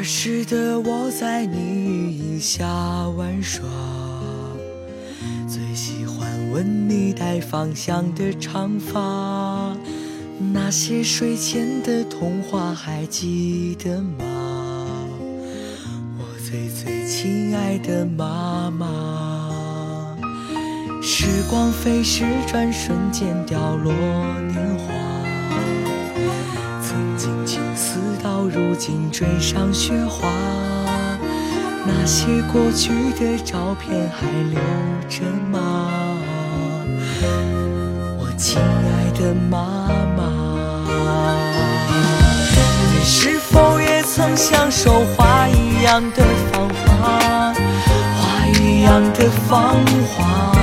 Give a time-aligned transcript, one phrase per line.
[0.00, 2.66] 儿时的我在你羽翼下
[3.10, 3.62] 玩耍，
[6.52, 9.76] 吻你带芳香的长发。
[10.52, 14.24] 那些睡前的童话还记得吗？
[16.18, 20.16] 我最最亲爱的妈妈。
[21.02, 24.94] 时光飞逝，转瞬间掉落年华。
[26.80, 30.28] 曾经青丝到如今追上雪花，
[31.86, 34.60] 那些过去的照片还留
[35.08, 35.79] 着吗？
[39.20, 40.22] 的妈妈，
[42.90, 49.76] 你是否也曾享受花一样的芳华，花一样的芳
[50.16, 50.59] 华？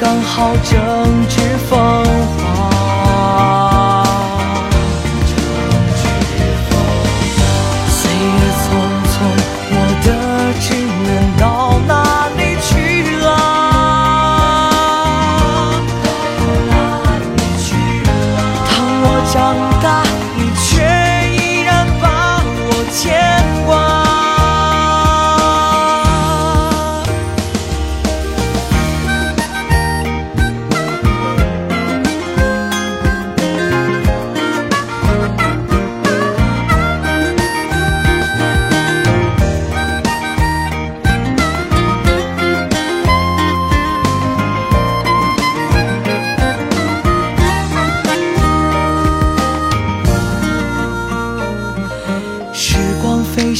[0.00, 2.07] 刚好正值风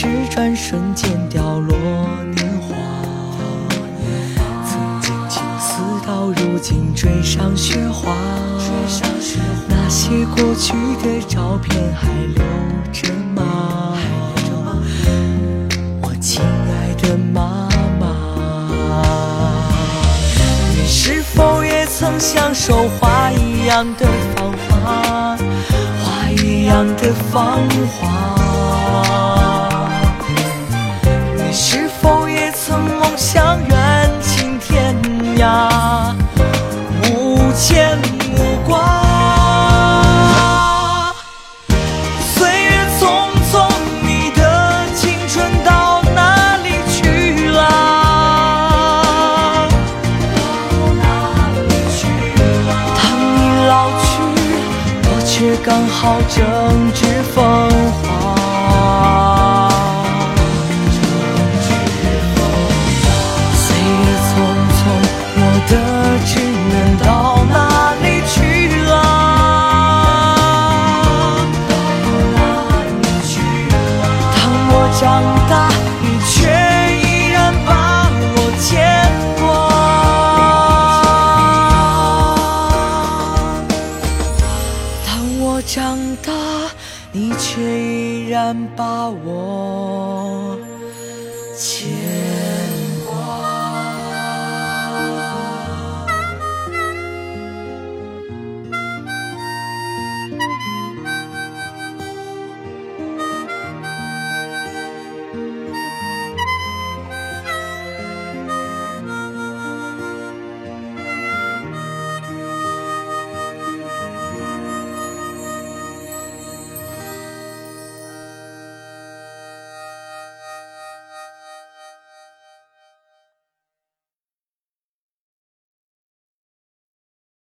[0.00, 1.76] 光飞逝，转瞬间凋落
[2.34, 2.74] 年华。
[4.64, 8.14] 曾经青丝到如今追上雪花，
[9.68, 10.72] 那些过去
[11.02, 12.42] 的照片还留
[12.92, 13.96] 着吗？
[16.00, 17.68] 我亲爱的妈
[17.98, 18.06] 妈，
[20.74, 25.36] 你是否也曾享受花一样的芳华，
[26.02, 27.58] 花一样的芳
[27.98, 29.29] 华？
[56.02, 57.44] 好正值风
[58.02, 58.39] 华。
[85.72, 86.32] 长大，
[87.12, 90.58] 你却依然把我。